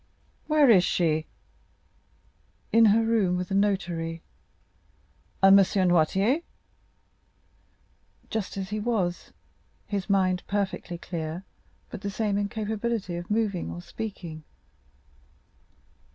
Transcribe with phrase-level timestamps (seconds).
[0.47, 1.27] "Where is she?"
[2.71, 4.23] "In her room with the notary."
[5.43, 5.63] "And M.
[5.89, 6.41] Noirtier?"
[8.31, 9.31] "Just as he was,
[9.85, 11.43] his mind perfectly clear,
[11.91, 14.43] but the same incapability of moving or speaking."